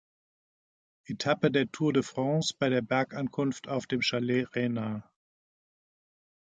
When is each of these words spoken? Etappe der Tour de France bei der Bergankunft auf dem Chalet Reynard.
Etappe 1.05 1.51
der 1.51 1.71
Tour 1.71 1.93
de 1.93 2.01
France 2.01 2.55
bei 2.57 2.69
der 2.69 2.81
Bergankunft 2.81 3.67
auf 3.67 3.85
dem 3.85 4.01
Chalet 4.01 4.47
Reynard. 4.55 5.03